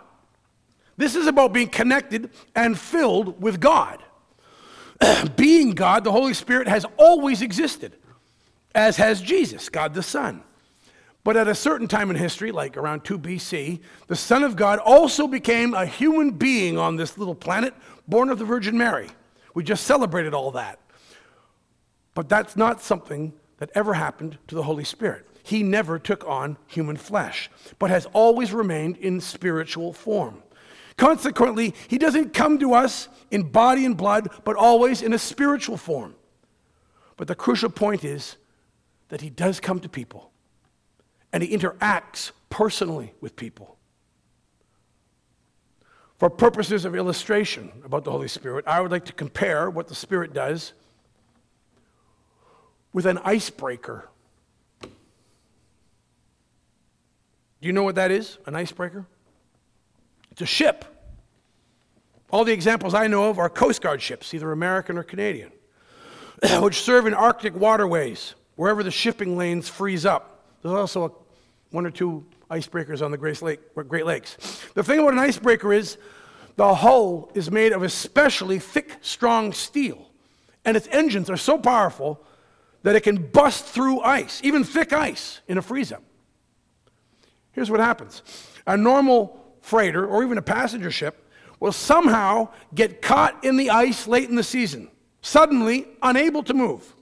This 0.97 1.15
is 1.15 1.27
about 1.27 1.53
being 1.53 1.67
connected 1.67 2.29
and 2.55 2.77
filled 2.77 3.41
with 3.41 3.59
God. 3.59 4.03
being 5.35 5.71
God, 5.71 6.03
the 6.03 6.11
Holy 6.11 6.33
Spirit 6.33 6.67
has 6.67 6.85
always 6.97 7.41
existed, 7.41 7.95
as 8.73 8.97
has 8.97 9.21
Jesus, 9.21 9.69
God 9.69 9.93
the 9.93 10.03
Son. 10.03 10.43
But 11.25 11.37
at 11.37 11.47
a 11.47 11.55
certain 11.55 11.87
time 11.87 12.11
in 12.11 12.15
history, 12.15 12.51
like 12.51 12.77
around 12.77 13.03
2 13.03 13.17
BC, 13.17 13.79
the 14.05 14.15
Son 14.15 14.43
of 14.43 14.55
God 14.55 14.77
also 14.77 15.27
became 15.27 15.73
a 15.73 15.83
human 15.83 16.29
being 16.29 16.77
on 16.77 16.97
this 16.97 17.17
little 17.17 17.33
planet, 17.33 17.73
born 18.07 18.29
of 18.29 18.37
the 18.37 18.45
Virgin 18.45 18.77
Mary. 18.77 19.09
We 19.55 19.63
just 19.63 19.87
celebrated 19.87 20.35
all 20.35 20.51
that. 20.51 20.79
But 22.13 22.29
that's 22.29 22.55
not 22.55 22.79
something 22.79 23.33
that 23.57 23.71
ever 23.73 23.95
happened 23.95 24.37
to 24.49 24.53
the 24.53 24.61
Holy 24.61 24.83
Spirit. 24.83 25.27
He 25.41 25.63
never 25.63 25.97
took 25.97 26.23
on 26.27 26.57
human 26.67 26.95
flesh, 26.95 27.49
but 27.79 27.89
has 27.89 28.05
always 28.13 28.53
remained 28.53 28.97
in 28.97 29.19
spiritual 29.19 29.93
form. 29.93 30.43
Consequently, 30.95 31.73
he 31.87 31.97
doesn't 31.97 32.35
come 32.35 32.59
to 32.59 32.75
us 32.75 33.09
in 33.31 33.49
body 33.49 33.83
and 33.83 33.97
blood, 33.97 34.29
but 34.43 34.55
always 34.55 35.01
in 35.01 35.11
a 35.11 35.19
spiritual 35.19 35.75
form. 35.75 36.13
But 37.17 37.27
the 37.27 37.35
crucial 37.35 37.71
point 37.71 38.03
is 38.03 38.37
that 39.09 39.21
he 39.21 39.31
does 39.31 39.59
come 39.59 39.79
to 39.79 39.89
people 39.89 40.31
and 41.35 41.43
he 41.43 41.55
interacts 41.55 42.31
personally 42.49 43.13
with 43.19 43.35
people. 43.35 43.75
For 46.17 46.29
purposes 46.29 46.85
of 46.85 46.95
illustration 46.95 47.73
about 47.83 48.05
the 48.05 48.11
Holy 48.11 48.29
Spirit, 48.29 48.63
I 48.65 48.79
would 48.79 48.89
like 48.89 49.03
to 49.07 49.13
compare 49.13 49.69
what 49.69 49.89
the 49.89 49.95
Spirit 49.95 50.33
does 50.33 50.71
with 52.93 53.05
an 53.05 53.17
icebreaker. 53.17 54.07
Do 54.81 54.87
you 57.59 57.73
know 57.73 57.83
what 57.83 57.95
that 57.95 58.11
is? 58.11 58.37
An 58.45 58.55
icebreaker? 58.55 59.05
It's 60.31 60.41
a 60.41 60.45
ship. 60.45 60.85
All 62.31 62.45
the 62.45 62.53
examples 62.53 62.93
I 62.93 63.07
know 63.07 63.29
of 63.29 63.39
are 63.39 63.49
Coast 63.49 63.81
Guard 63.81 64.01
ships, 64.01 64.33
either 64.33 64.53
American 64.53 64.97
or 64.97 65.03
Canadian, 65.03 65.51
which 66.61 66.81
serve 66.81 67.07
in 67.07 67.13
Arctic 67.13 67.53
waterways, 67.53 68.35
wherever 68.55 68.83
the 68.83 68.91
shipping 68.91 69.35
lanes 69.35 69.67
freeze 69.67 70.05
up. 70.05 70.31
There's 70.61 70.73
also 70.73 71.03
a 71.03 71.24
one 71.75 71.85
or 71.85 71.91
two 71.91 72.25
icebreakers 72.49 73.03
on 73.03 73.11
the 73.11 73.17
Great, 73.17 73.41
Lake, 73.41 73.59
Great 73.87 74.05
Lakes. 74.05 74.37
The 74.73 74.83
thing 74.83 74.99
about 74.99 75.13
an 75.13 75.19
icebreaker 75.19 75.73
is 75.73 75.97
the 76.55 76.73
hull 76.73 77.29
is 77.35 77.51
made 77.51 77.73
of 77.73 77.83
especially 77.83 78.59
thick, 78.59 78.95
strong 79.01 79.51
steel, 79.51 80.09
and 80.63 80.77
its 80.77 80.87
engines 80.89 81.29
are 81.29 81.37
so 81.37 81.57
powerful 81.57 82.23
that 82.83 82.95
it 82.95 83.01
can 83.01 83.17
bust 83.17 83.65
through 83.65 83.99
ice, 84.01 84.39
even 84.43 84.63
thick 84.63 84.93
ice, 84.93 85.41
in 85.47 85.57
a 85.57 85.61
freeze 85.61 85.91
up. 85.91 86.03
Here's 87.51 87.69
what 87.69 87.79
happens 87.79 88.23
a 88.65 88.77
normal 88.77 89.43
freighter 89.61 90.07
or 90.07 90.23
even 90.23 90.37
a 90.37 90.41
passenger 90.41 90.91
ship 90.91 91.29
will 91.59 91.71
somehow 91.71 92.49
get 92.73 93.01
caught 93.01 93.43
in 93.43 93.57
the 93.57 93.69
ice 93.69 94.07
late 94.07 94.29
in 94.29 94.35
the 94.35 94.43
season, 94.43 94.89
suddenly 95.21 95.87
unable 96.01 96.43
to 96.43 96.53
move. 96.53 96.94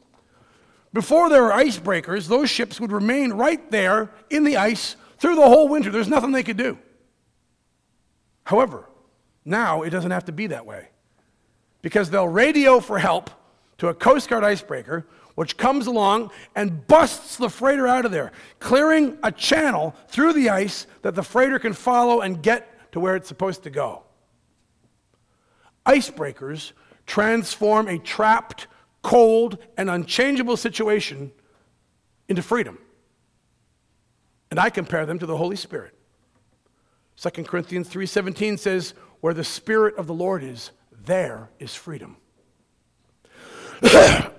Before 0.93 1.27
there 1.27 1.41
were 1.41 1.51
icebreakers, 1.51 2.27
those 2.27 2.49
ships 2.49 2.79
would 2.79 2.91
remain 2.91 3.33
right 3.33 3.69
there 3.71 4.11
in 4.29 4.43
the 4.43 4.57
ice 4.57 4.95
through 5.17 5.35
the 5.35 5.41
whole 5.41 5.67
winter. 5.67 5.89
There's 5.89 6.07
nothing 6.07 6.31
they 6.31 6.43
could 6.43 6.57
do. 6.57 6.77
However, 8.43 8.87
now 9.43 9.81
it 9.81 9.89
doesn't 9.89 10.11
have 10.11 10.25
to 10.25 10.31
be 10.31 10.47
that 10.47 10.65
way 10.65 10.89
because 11.81 12.09
they'll 12.09 12.27
radio 12.27 12.79
for 12.79 12.99
help 12.99 13.31
to 13.79 13.87
a 13.87 13.93
Coast 13.93 14.29
Guard 14.29 14.43
icebreaker, 14.43 15.07
which 15.35 15.57
comes 15.57 15.87
along 15.87 16.29
and 16.55 16.85
busts 16.87 17.37
the 17.37 17.49
freighter 17.49 17.87
out 17.87 18.05
of 18.05 18.11
there, 18.11 18.31
clearing 18.59 19.17
a 19.23 19.31
channel 19.31 19.95
through 20.07 20.33
the 20.33 20.49
ice 20.49 20.85
that 21.01 21.15
the 21.15 21.23
freighter 21.23 21.57
can 21.57 21.73
follow 21.73 22.21
and 22.21 22.43
get 22.43 22.91
to 22.91 22.99
where 22.99 23.15
it's 23.15 23.27
supposed 23.27 23.63
to 23.63 23.71
go. 23.71 24.03
Icebreakers 25.87 26.73
transform 27.07 27.87
a 27.87 27.97
trapped 27.97 28.67
cold, 29.03 29.59
and 29.77 29.89
unchangeable 29.89 30.57
situation 30.57 31.31
into 32.27 32.41
freedom. 32.41 32.79
And 34.49 34.59
I 34.59 34.69
compare 34.69 35.05
them 35.05 35.19
to 35.19 35.25
the 35.25 35.37
Holy 35.37 35.55
Spirit. 35.55 35.93
2 37.17 37.45
Corinthians 37.45 37.89
3:17 37.89 38.57
says, 38.57 38.93
"Where 39.19 39.33
the 39.33 39.43
spirit 39.43 39.95
of 39.97 40.07
the 40.07 40.13
Lord 40.13 40.43
is, 40.43 40.71
there 40.91 41.49
is 41.59 41.75
freedom." 41.75 42.17
oh, 43.83 44.31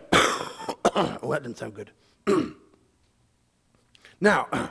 that 1.31 1.43
didn't 1.43 1.59
sound 1.59 1.75
good. 1.75 1.91
now, 4.21 4.49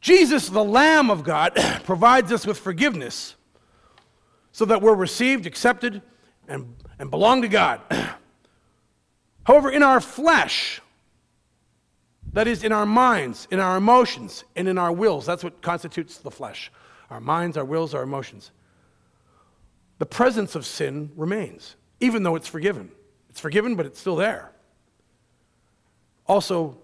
Jesus, 0.00 0.48
the 0.48 0.64
Lamb 0.64 1.10
of 1.10 1.22
God, 1.22 1.52
provides 1.84 2.32
us 2.32 2.46
with 2.46 2.58
forgiveness 2.58 3.36
so 4.52 4.64
that 4.64 4.82
we're 4.82 4.94
received, 4.94 5.46
accepted, 5.46 6.02
and, 6.48 6.74
and 6.98 7.10
belong 7.10 7.42
to 7.42 7.48
God. 7.48 7.80
However, 9.50 9.68
in 9.68 9.82
our 9.82 10.00
flesh, 10.00 10.80
that 12.34 12.46
is, 12.46 12.62
in 12.62 12.70
our 12.70 12.86
minds, 12.86 13.48
in 13.50 13.58
our 13.58 13.76
emotions, 13.78 14.44
and 14.54 14.68
in 14.68 14.78
our 14.78 14.92
wills, 14.92 15.26
that's 15.26 15.42
what 15.42 15.60
constitutes 15.60 16.18
the 16.18 16.30
flesh 16.30 16.70
our 17.10 17.20
minds, 17.20 17.56
our 17.56 17.64
wills, 17.64 17.92
our 17.92 18.04
emotions. 18.04 18.52
The 19.98 20.06
presence 20.06 20.54
of 20.54 20.64
sin 20.64 21.10
remains, 21.16 21.74
even 21.98 22.22
though 22.22 22.36
it's 22.36 22.46
forgiven. 22.46 22.92
It's 23.28 23.40
forgiven, 23.40 23.74
but 23.74 23.86
it's 23.86 23.98
still 23.98 24.14
there. 24.14 24.52
Also, 26.28 26.78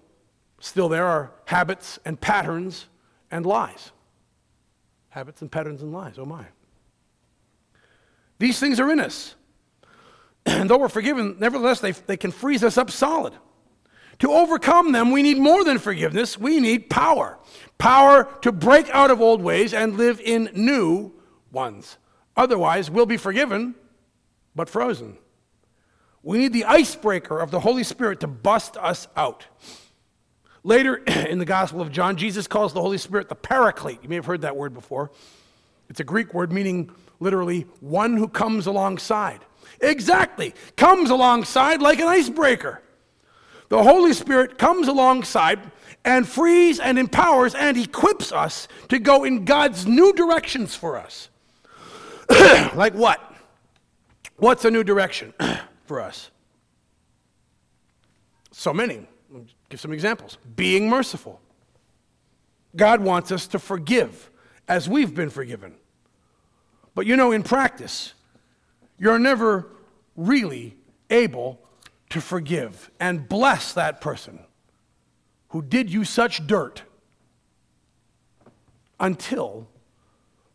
still 0.59 0.89
there 0.89 1.05
are 1.05 1.31
habits 1.45 1.99
and 2.03 2.19
patterns 2.19 2.87
and 3.31 3.45
lies. 3.45 3.93
Habits 5.07 5.41
and 5.41 5.49
patterns 5.49 5.83
and 5.83 5.93
lies, 5.93 6.19
oh 6.19 6.25
my. 6.25 6.43
These 8.39 8.59
things 8.59 8.77
are 8.81 8.91
in 8.91 8.99
us. 8.99 9.35
And 10.47 10.69
though 10.69 10.77
we're 10.77 10.89
forgiven, 10.89 11.35
nevertheless, 11.39 11.81
they, 11.81 11.91
they 11.91 12.17
can 12.17 12.31
freeze 12.31 12.63
us 12.63 12.77
up 12.77 12.89
solid. 12.89 13.33
To 14.19 14.31
overcome 14.31 14.93
them, 14.93 15.11
we 15.11 15.21
need 15.21 15.37
more 15.37 15.63
than 15.63 15.77
forgiveness. 15.77 16.39
We 16.39 16.59
need 16.59 16.89
power. 16.89 17.37
Power 17.77 18.27
to 18.41 18.51
break 18.51 18.89
out 18.89 19.11
of 19.11 19.21
old 19.21 19.41
ways 19.41 19.73
and 19.73 19.95
live 19.95 20.19
in 20.19 20.49
new 20.55 21.13
ones. 21.51 21.97
Otherwise, 22.35 22.89
we'll 22.89 23.05
be 23.05 23.17
forgiven, 23.17 23.75
but 24.55 24.69
frozen. 24.69 25.17
We 26.23 26.39
need 26.39 26.53
the 26.53 26.65
icebreaker 26.65 27.39
of 27.39 27.51
the 27.51 27.59
Holy 27.59 27.83
Spirit 27.83 28.21
to 28.21 28.27
bust 28.27 28.75
us 28.77 29.07
out. 29.15 29.45
Later 30.63 30.95
in 31.07 31.37
the 31.37 31.45
Gospel 31.45 31.81
of 31.81 31.91
John, 31.91 32.17
Jesus 32.17 32.47
calls 32.47 32.73
the 32.73 32.81
Holy 32.81 32.97
Spirit 32.97 33.29
the 33.29 33.35
Paraclete. 33.35 33.99
You 34.01 34.09
may 34.09 34.15
have 34.15 34.25
heard 34.25 34.41
that 34.41 34.55
word 34.55 34.73
before. 34.73 35.11
It's 35.89 35.99
a 35.99 36.03
Greek 36.03 36.33
word 36.33 36.51
meaning 36.51 36.91
literally 37.19 37.61
one 37.81 38.17
who 38.17 38.27
comes 38.27 38.65
alongside. 38.65 39.41
Exactly. 39.81 40.53
Comes 40.75 41.09
alongside 41.09 41.81
like 41.81 41.99
an 41.99 42.07
icebreaker. 42.07 42.81
The 43.69 43.83
Holy 43.83 44.13
Spirit 44.13 44.57
comes 44.57 44.87
alongside 44.87 45.59
and 46.05 46.27
frees 46.27 46.79
and 46.79 46.97
empowers 46.97 47.53
and 47.53 47.77
equips 47.77 48.31
us 48.31 48.67
to 48.89 48.97
go 48.97 49.23
in 49.23 49.45
God's 49.45 49.85
new 49.85 50.13
directions 50.13 50.73
for 50.73 50.97
us. 50.97 51.29
like 52.29 52.93
what? 52.93 53.35
What's 54.37 54.63
a 54.65 54.71
new 54.71 54.83
direction 54.83 55.33
for 55.85 56.01
us? 56.01 56.31
So 58.51 58.73
many. 58.73 59.05
Give 59.69 59.79
some 59.79 59.91
examples. 59.91 60.37
Being 60.55 60.89
merciful. 60.89 61.41
God 62.75 63.01
wants 63.01 63.31
us 63.31 63.47
to 63.47 63.59
forgive 63.59 64.29
as 64.67 64.87
we've 64.87 65.13
been 65.13 65.29
forgiven. 65.29 65.75
But 66.95 67.05
you 67.05 67.15
know, 67.15 67.31
in 67.31 67.43
practice, 67.43 68.13
you're 68.97 69.19
never 69.19 69.67
really 70.15 70.75
able 71.09 71.59
to 72.09 72.21
forgive 72.21 72.89
and 72.99 73.27
bless 73.27 73.73
that 73.73 74.01
person 74.01 74.39
who 75.49 75.61
did 75.61 75.91
you 75.91 76.03
such 76.03 76.45
dirt 76.47 76.83
until 78.99 79.67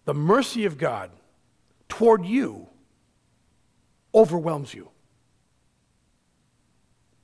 the 0.05 0.15
mercy 0.15 0.65
of 0.65 0.79
God 0.79 1.11
toward 1.89 2.27
you 2.27 2.67
overwhelms 4.15 4.75
you. 4.75 4.89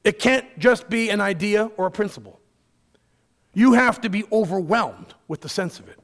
It 0.05 0.19
can't 0.19 0.47
just 0.59 0.89
be 0.89 1.11
an 1.11 1.21
idea 1.21 1.71
or 1.77 1.87
a 1.87 1.91
principle. 1.91 2.41
You 3.53 3.73
have 3.73 4.01
to 4.03 4.09
be 4.09 4.25
overwhelmed 4.31 5.15
with 5.27 5.41
the 5.41 5.49
sense 5.49 5.79
of 5.79 5.89
it. 5.89 5.99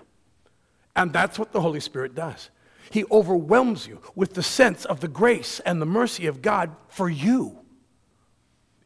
And 0.96 1.12
that's 1.12 1.38
what 1.38 1.52
the 1.52 1.60
Holy 1.60 1.80
Spirit 1.80 2.14
does. 2.14 2.50
He 2.90 3.04
overwhelms 3.10 3.86
you 3.86 4.00
with 4.14 4.34
the 4.34 4.42
sense 4.42 4.84
of 4.84 5.00
the 5.00 5.08
grace 5.08 5.60
and 5.60 5.80
the 5.80 5.86
mercy 5.86 6.26
of 6.26 6.42
God 6.42 6.74
for 6.88 7.08
you. 7.08 7.58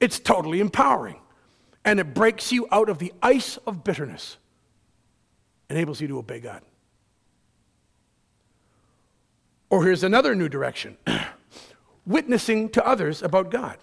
It's 0.00 0.19
totally 0.19 0.61
empowering. 0.61 1.21
And 1.85 2.00
it 2.00 2.14
breaks 2.14 2.52
you 2.52 2.67
out 2.71 2.88
of 2.88 2.99
the 2.99 3.12
ice 3.23 3.57
of 3.67 3.83
bitterness, 3.85 4.37
enables 5.71 6.00
you 6.00 6.09
to 6.09 6.19
obey 6.19 6.40
God. 6.40 6.62
Or 9.71 9.85
here's 9.85 10.02
another 10.02 10.35
new 10.35 10.49
direction 10.49 10.97
witnessing 12.07 12.71
to 12.71 12.87
others 12.87 13.23
about 13.23 13.50
God. 13.50 13.78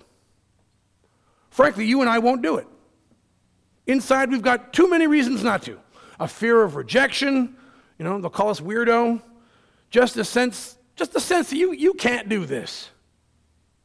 Frankly, 1.50 1.86
you 1.86 2.02
and 2.02 2.10
I 2.10 2.20
won't 2.20 2.42
do 2.42 2.58
it. 2.58 2.68
Inside, 3.88 4.32
we've 4.32 4.42
got 4.42 4.74
too 4.74 4.90
many 4.90 5.08
reasons 5.08 5.44
not 5.44 5.64
to 5.64 5.80
a 6.20 6.28
fear 6.28 6.64
of 6.64 6.76
rejection, 6.76 7.56
you 7.98 8.06
know, 8.06 8.20
they'll 8.20 8.30
call 8.30 8.50
us 8.50 8.62
weirdo, 8.62 9.22
just 9.96 10.18
a 10.18 10.26
sense, 10.26 10.78
just 10.98 11.16
a 11.16 11.22
sense 11.22 11.52
that 11.52 11.56
you, 11.56 11.72
you 11.72 11.94
can't 11.94 12.28
do 12.28 12.46
this. 12.46 12.90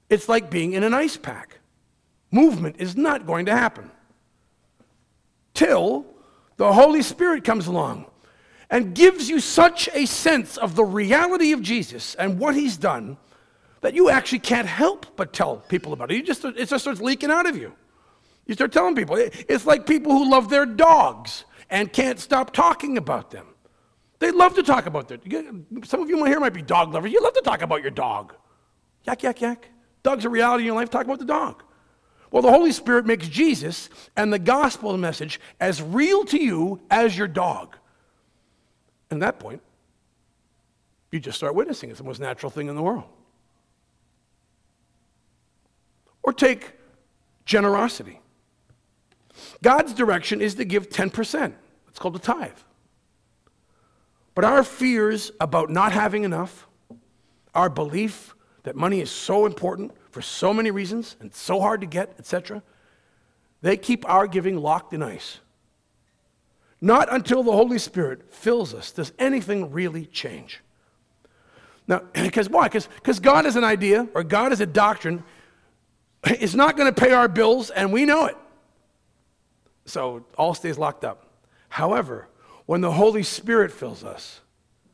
It's 0.08 0.28
like 0.28 0.50
being 0.50 0.72
in 0.72 0.82
an 0.82 0.92
ice 0.92 1.16
pack. 1.16 1.60
Movement 2.32 2.76
is 2.80 2.96
not 2.96 3.28
going 3.28 3.46
to 3.46 3.56
happen 3.56 3.92
till 5.54 6.04
the 6.56 6.72
Holy 6.72 7.02
Spirit 7.02 7.44
comes 7.44 7.68
along 7.68 8.06
and 8.70 8.92
gives 8.92 9.28
you 9.28 9.38
such 9.38 9.88
a 9.94 10.04
sense 10.04 10.56
of 10.56 10.74
the 10.74 10.82
reality 10.82 11.52
of 11.52 11.62
Jesus 11.62 12.16
and 12.16 12.40
what 12.40 12.56
he's 12.56 12.76
done 12.76 13.16
that 13.80 13.94
you 13.94 14.10
actually 14.10 14.40
can't 14.40 14.66
help 14.66 15.06
but 15.14 15.32
tell 15.32 15.58
people 15.58 15.92
about 15.92 16.10
it. 16.10 16.16
You 16.16 16.24
just, 16.24 16.44
it 16.44 16.68
just 16.68 16.82
starts 16.82 17.00
leaking 17.00 17.30
out 17.30 17.48
of 17.48 17.56
you. 17.56 17.72
You 18.46 18.54
start 18.54 18.72
telling 18.72 18.96
people. 18.96 19.14
It's 19.16 19.64
like 19.64 19.86
people 19.86 20.10
who 20.10 20.28
love 20.28 20.50
their 20.50 20.66
dogs 20.66 21.44
and 21.70 21.92
can't 21.92 22.18
stop 22.18 22.52
talking 22.52 22.98
about 22.98 23.30
them. 23.30 23.46
They 24.20 24.30
love 24.30 24.54
to 24.54 24.62
talk 24.62 24.86
about 24.86 25.08
their. 25.08 25.18
Some 25.84 26.02
of 26.02 26.08
you 26.08 26.24
here 26.26 26.38
might 26.38 26.52
be 26.52 26.62
dog 26.62 26.92
lovers. 26.92 27.10
You 27.10 27.22
love 27.22 27.34
to 27.34 27.40
talk 27.40 27.62
about 27.62 27.80
your 27.82 27.90
dog. 27.90 28.34
Yak, 29.04 29.22
yak, 29.22 29.40
yak. 29.40 29.70
Dog's 30.02 30.26
a 30.26 30.28
reality 30.28 30.62
in 30.62 30.66
your 30.66 30.76
life. 30.76 30.90
Talk 30.90 31.06
about 31.06 31.18
the 31.18 31.24
dog. 31.24 31.62
Well, 32.30 32.42
the 32.42 32.50
Holy 32.50 32.70
Spirit 32.70 33.06
makes 33.06 33.28
Jesus 33.28 33.88
and 34.16 34.32
the 34.32 34.38
gospel 34.38 34.96
message 34.96 35.40
as 35.58 35.82
real 35.82 36.24
to 36.26 36.38
you 36.38 36.80
as 36.90 37.16
your 37.16 37.26
dog. 37.26 37.76
And 39.10 39.22
at 39.22 39.26
that 39.26 39.38
point, 39.40 39.62
you 41.10 41.18
just 41.18 41.38
start 41.38 41.54
witnessing. 41.54 41.90
It's 41.90 41.98
the 41.98 42.04
most 42.04 42.20
natural 42.20 42.50
thing 42.50 42.68
in 42.68 42.76
the 42.76 42.82
world. 42.82 43.08
Or 46.22 46.32
take 46.32 46.72
generosity. 47.46 48.20
God's 49.62 49.94
direction 49.94 50.40
is 50.40 50.54
to 50.56 50.64
give 50.64 50.90
10%. 50.90 51.54
It's 51.88 51.98
called 51.98 52.14
a 52.16 52.20
tithe. 52.20 52.52
But 54.34 54.44
our 54.44 54.62
fears 54.62 55.32
about 55.40 55.70
not 55.70 55.92
having 55.92 56.24
enough, 56.24 56.66
our 57.54 57.68
belief 57.68 58.34
that 58.62 58.76
money 58.76 59.00
is 59.00 59.10
so 59.10 59.46
important 59.46 59.92
for 60.10 60.22
so 60.22 60.52
many 60.52 60.70
reasons 60.70 61.16
and 61.20 61.34
so 61.34 61.60
hard 61.60 61.80
to 61.80 61.86
get, 61.86 62.14
etc., 62.18 62.62
they 63.62 63.76
keep 63.76 64.08
our 64.08 64.26
giving 64.26 64.56
locked 64.56 64.94
in 64.94 65.02
ice. 65.02 65.38
Not 66.80 67.12
until 67.12 67.42
the 67.42 67.52
Holy 67.52 67.78
Spirit 67.78 68.32
fills 68.32 68.72
us 68.72 68.90
does 68.90 69.12
anything 69.18 69.70
really 69.70 70.06
change. 70.06 70.60
Now, 71.86 72.02
because 72.14 72.48
why? 72.48 72.68
Because 72.68 73.20
God 73.20 73.46
is 73.46 73.56
an 73.56 73.64
idea 73.64 74.08
or 74.14 74.24
God 74.24 74.52
is 74.52 74.60
a 74.60 74.66
doctrine. 74.66 75.22
It's 76.24 76.54
not 76.54 76.76
going 76.76 76.92
to 76.92 76.98
pay 76.98 77.12
our 77.12 77.28
bills, 77.28 77.70
and 77.70 77.92
we 77.92 78.04
know 78.04 78.26
it. 78.26 78.36
So 79.86 80.24
all 80.36 80.54
stays 80.54 80.78
locked 80.78 81.04
up. 81.04 81.26
However, 81.68 82.28
when 82.70 82.82
the 82.82 82.92
Holy 82.92 83.24
Spirit 83.24 83.72
fills 83.72 84.04
us, 84.04 84.42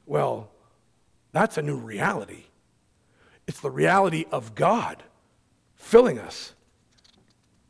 well, 0.06 0.48
that's 1.32 1.58
a 1.58 1.62
new 1.62 1.76
reality. 1.76 2.44
It's 3.46 3.60
the 3.60 3.70
reality 3.70 4.24
of 4.32 4.54
God 4.54 5.02
filling 5.74 6.18
us. 6.18 6.54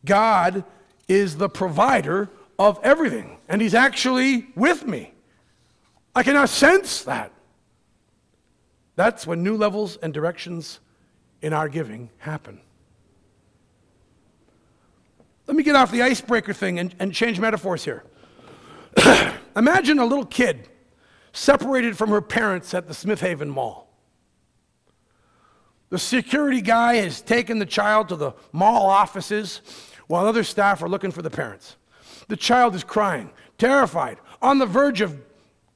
God 0.04 0.62
is 1.08 1.38
the 1.38 1.48
provider 1.48 2.30
of 2.56 2.78
everything, 2.84 3.38
and 3.48 3.60
He's 3.60 3.74
actually 3.74 4.46
with 4.54 4.86
me. 4.86 5.12
I 6.14 6.22
cannot 6.22 6.50
sense 6.50 7.02
that. 7.02 7.32
That's 8.94 9.26
when 9.26 9.42
new 9.42 9.56
levels 9.56 9.96
and 9.96 10.14
directions 10.14 10.78
in 11.42 11.52
our 11.52 11.68
giving 11.68 12.10
happen. 12.18 12.60
Let 15.48 15.56
me 15.56 15.64
get 15.64 15.74
off 15.74 15.90
the 15.90 16.02
icebreaker 16.02 16.52
thing 16.52 16.78
and, 16.78 16.94
and 17.00 17.12
change 17.12 17.40
metaphors 17.40 17.84
here. 17.84 18.04
Imagine 19.56 19.98
a 19.98 20.04
little 20.04 20.26
kid 20.26 20.68
separated 21.32 21.96
from 21.96 22.10
her 22.10 22.20
parents 22.20 22.74
at 22.74 22.86
the 22.86 22.94
Smith 22.94 23.20
Haven 23.20 23.48
Mall. 23.48 23.88
The 25.88 25.98
security 25.98 26.60
guy 26.60 26.96
has 26.96 27.22
taken 27.22 27.58
the 27.58 27.66
child 27.66 28.08
to 28.08 28.16
the 28.16 28.32
mall 28.52 28.86
offices 28.86 29.62
while 30.08 30.26
other 30.26 30.44
staff 30.44 30.82
are 30.82 30.88
looking 30.88 31.10
for 31.10 31.22
the 31.22 31.30
parents. 31.30 31.76
The 32.28 32.36
child 32.36 32.74
is 32.74 32.84
crying, 32.84 33.30
terrified, 33.56 34.18
on 34.42 34.58
the 34.58 34.66
verge 34.66 35.00
of 35.00 35.18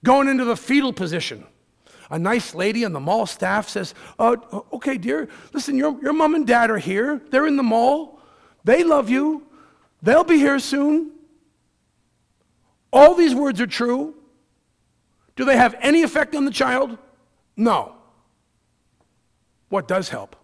going 0.04 0.28
into 0.28 0.44
the 0.44 0.56
fetal 0.56 0.92
position. 0.92 1.46
A 2.10 2.18
nice 2.18 2.54
lady 2.54 2.84
on 2.84 2.92
the 2.92 3.00
mall 3.00 3.24
staff 3.24 3.68
says, 3.68 3.94
uh, 4.18 4.36
Okay, 4.72 4.98
dear, 4.98 5.28
listen, 5.52 5.76
your, 5.76 5.96
your 6.02 6.12
mom 6.12 6.34
and 6.34 6.46
dad 6.46 6.70
are 6.70 6.78
here. 6.78 7.20
They're 7.30 7.46
in 7.46 7.56
the 7.56 7.62
mall. 7.62 8.20
They 8.64 8.82
love 8.82 9.08
you. 9.08 9.46
They'll 10.02 10.24
be 10.24 10.38
here 10.38 10.58
soon. 10.58 11.12
All 12.92 13.14
these 13.14 13.34
words 13.34 13.60
are 13.60 13.66
true. 13.66 14.14
Do 15.36 15.44
they 15.44 15.56
have 15.56 15.74
any 15.80 16.02
effect 16.02 16.34
on 16.34 16.44
the 16.44 16.50
child? 16.50 16.98
No. 17.56 17.94
What 19.68 19.86
does 19.88 20.08
help? 20.08 20.36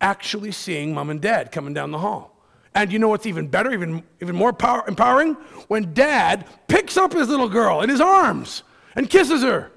Actually 0.00 0.52
seeing 0.52 0.94
mom 0.94 1.10
and 1.10 1.20
dad 1.20 1.52
coming 1.52 1.74
down 1.74 1.90
the 1.90 1.98
hall. 1.98 2.36
And 2.74 2.92
you 2.92 2.98
know 2.98 3.08
what's 3.08 3.26
even 3.26 3.48
better, 3.48 3.72
even, 3.72 4.02
even 4.22 4.36
more 4.36 4.52
power, 4.52 4.84
empowering? 4.86 5.34
When 5.68 5.92
dad 5.92 6.46
picks 6.68 6.96
up 6.96 7.12
his 7.12 7.28
little 7.28 7.48
girl 7.48 7.82
in 7.82 7.90
his 7.90 8.00
arms 8.00 8.62
and 8.94 9.10
kisses 9.10 9.42
her. 9.42 9.70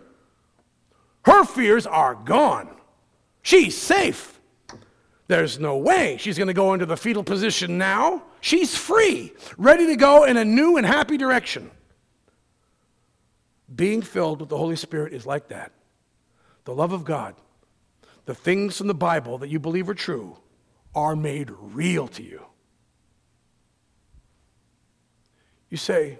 Her 1.25 1.43
fears 1.43 1.88
are 1.88 2.15
gone. 2.15 2.69
She's 3.41 3.77
safe. 3.77 4.32
There's 5.27 5.59
no 5.59 5.77
way 5.77 6.17
she's 6.19 6.38
going 6.38 6.47
to 6.47 6.53
go 6.53 6.73
into 6.73 6.86
the 6.86 6.97
fetal 6.97 7.23
position 7.23 7.77
now. 7.77 8.23
She's 8.41 8.75
free, 8.75 9.33
ready 9.57 9.88
to 9.88 9.95
go 9.95 10.25
in 10.25 10.38
a 10.38 10.43
new 10.43 10.77
and 10.77 10.86
happy 10.86 11.17
direction. 11.17 11.71
Being 13.73 14.01
filled 14.01 14.41
with 14.41 14.49
the 14.49 14.57
Holy 14.57 14.75
Spirit 14.75 15.13
is 15.13 15.25
like 15.25 15.47
that. 15.47 15.71
The 16.65 16.75
love 16.75 16.91
of 16.91 17.03
God 17.03 17.36
the 18.25 18.36
things 18.36 18.77
from 18.77 18.88
the 18.88 18.93
Bible 18.93 19.38
that 19.39 19.49
you 19.49 19.59
believe 19.59 19.89
are 19.89 19.93
true 19.93 20.38
are 20.95 21.15
made 21.15 21.49
real 21.49 22.07
to 22.07 22.23
you. 22.23 22.45
You 25.69 25.77
say, 25.77 26.19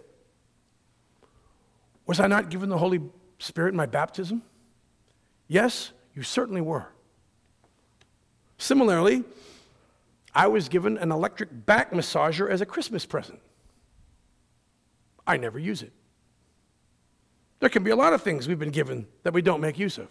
Was 2.06 2.20
I 2.20 2.28
not 2.28 2.50
given 2.50 2.70
the 2.70 2.78
Holy 2.78 3.02
Spirit 3.40 3.70
in 3.70 3.76
my 3.76 3.86
baptism? 3.86 4.42
Yes, 5.48 5.92
you 6.16 6.24
certainly 6.24 6.62
were. 6.62 6.88
Similarly, 8.64 9.26
I 10.34 10.48
was 10.48 10.70
given 10.70 10.98
an 10.98 11.12
electric 11.12 11.66
back 11.66 11.92
massager 11.92 12.50
as 12.50 12.62
a 12.62 12.66
Christmas 12.66 13.06
present. 13.06 13.42
I 15.28 15.36
never 15.36 15.60
use 15.60 15.82
it. 15.82 15.92
There 17.60 17.68
can 17.68 17.84
be 17.84 17.92
a 17.92 17.96
lot 17.98 18.14
of 18.14 18.22
things 18.22 18.48
we've 18.48 18.58
been 18.58 18.72
given 18.72 19.06
that 19.24 19.34
we 19.34 19.42
don't 19.42 19.60
make 19.60 19.78
use 19.78 19.98
of. 19.98 20.08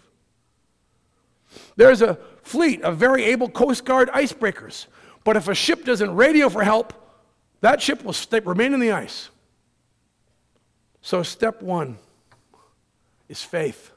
There's 1.77 2.03
a 2.03 2.19
fleet 2.43 2.83
of 2.83 2.99
very 2.99 3.25
able 3.25 3.49
Coast 3.49 3.87
Guard 3.87 4.11
icebreakers. 4.11 4.87
But 5.25 5.39
if 5.39 5.49
a 5.49 5.55
ship 5.55 5.87
doesn't 5.87 6.15
radio 6.15 6.51
for 6.51 6.63
help, 6.63 6.93
that 7.63 7.81
ship 7.81 8.05
will 8.05 8.13
stay, 8.13 8.41
remain 8.41 8.75
in 8.75 8.81
the 8.81 8.93
ice. 8.93 9.31
So, 11.01 11.23
step 11.23 11.63
one 11.63 11.97
is 13.31 13.43
faith. 13.43 13.93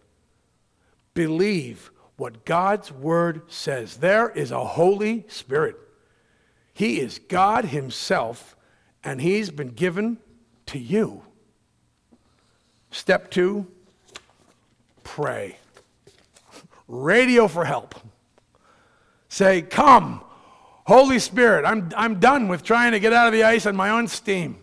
Believe 1.14 1.92
what 2.18 2.46
God's 2.46 2.92
word 2.92 3.42
says. 3.48 3.98
There 3.98 4.30
is 4.30 4.52
a 4.52 4.64
Holy 4.64 5.26
Spirit. 5.28 5.78
He 6.74 7.00
is 7.00 7.20
God 7.20 7.66
Himself, 7.66 8.56
and 9.04 9.22
He's 9.22 9.50
been 9.50 9.70
given 9.70 10.18
to 10.68 10.80
you. 10.80 11.24
Step 12.92 13.30
two, 13.30 13.68
pray 15.04 15.58
radio 16.88 17.48
for 17.48 17.66
help. 17.66 17.96
Say, 19.30 19.62
Come, 19.62 20.24
Holy 20.86 21.20
Spirit. 21.20 21.66
I'm, 21.66 21.92
I'm 21.96 22.20
done 22.20 22.48
with 22.48 22.64
trying 22.64 22.92
to 22.92 23.00
get 23.00 23.14
out 23.14 23.28
of 23.28 23.34
the 23.34 23.44
ice 23.44 23.66
on 23.66 23.76
my 23.76 23.90
own 23.90 24.08
steam. 24.08 24.58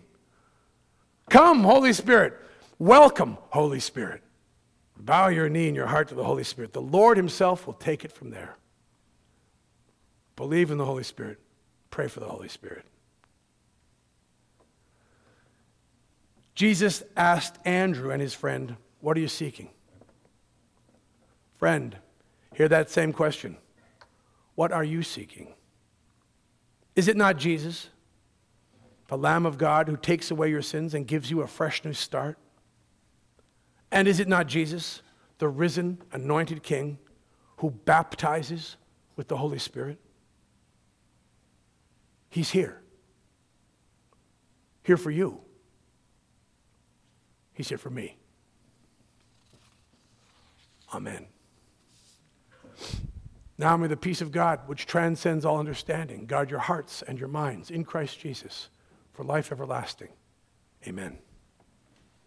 Come, 1.29 1.63
Holy 1.63 1.93
Spirit. 1.93 2.33
Welcome, 2.79 3.37
Holy 3.49 3.79
Spirit. 3.79 4.21
Bow 5.03 5.27
your 5.27 5.49
knee 5.49 5.67
and 5.67 5.75
your 5.75 5.87
heart 5.87 6.07
to 6.09 6.15
the 6.15 6.23
Holy 6.23 6.45
Spirit. 6.45 6.71
The 6.71 6.81
Lord 6.81 7.17
Himself 7.17 7.67
will 7.67 7.73
take 7.73 8.05
it 8.05 8.11
from 8.11 8.29
there. 8.29 8.55
Believe 10.37 10.71
in 10.71 10.77
the 10.77 10.85
Holy 10.85 11.03
Spirit. 11.03 11.39
Pray 11.89 12.07
for 12.07 12.21
the 12.21 12.27
Holy 12.27 12.47
Spirit. 12.47 12.85
Jesus 16.55 17.03
asked 17.17 17.57
Andrew 17.65 18.11
and 18.11 18.21
his 18.21 18.33
friend, 18.33 18.75
What 19.01 19.17
are 19.17 19.19
you 19.19 19.27
seeking? 19.27 19.69
Friend, 21.57 21.97
hear 22.53 22.67
that 22.67 22.89
same 22.89 23.11
question. 23.11 23.57
What 24.55 24.71
are 24.71 24.83
you 24.83 25.03
seeking? 25.03 25.53
Is 26.95 27.07
it 27.07 27.17
not 27.17 27.37
Jesus, 27.37 27.89
the 29.07 29.17
Lamb 29.17 29.45
of 29.45 29.57
God 29.57 29.87
who 29.87 29.97
takes 29.97 30.31
away 30.31 30.49
your 30.49 30.61
sins 30.61 30.93
and 30.93 31.07
gives 31.07 31.29
you 31.29 31.41
a 31.41 31.47
fresh 31.47 31.83
new 31.83 31.93
start? 31.93 32.37
And 33.93 34.07
is 34.07 34.19
it 34.19 34.27
not 34.27 34.47
Jesus, 34.47 35.03
the 35.37 35.47
risen, 35.47 35.99
anointed 36.11 36.63
King 36.63 36.97
who 37.57 37.69
baptizes 37.69 38.75
with 39.15 39.27
the 39.27 39.37
Holy 39.37 39.59
Spirit? 39.59 39.99
He's 42.31 42.49
here. 42.49 42.81
Here 44.81 44.97
for 44.97 45.11
you. 45.11 45.39
He's 47.53 47.69
here 47.69 47.77
for 47.77 47.91
me. 47.91 48.17
Amen. 50.91 51.27
Now 53.59 53.77
may 53.77 53.87
the 53.87 53.95
peace 53.95 54.21
of 54.21 54.31
God, 54.31 54.61
which 54.65 54.87
transcends 54.87 55.45
all 55.45 55.59
understanding, 55.59 56.25
guard 56.25 56.49
your 56.49 56.59
hearts 56.59 57.03
and 57.03 57.19
your 57.19 57.29
minds 57.29 57.69
in 57.69 57.83
Christ 57.83 58.19
Jesus 58.19 58.69
for 59.13 59.23
life 59.23 59.51
everlasting. 59.51 60.09
Amen. 60.87 61.19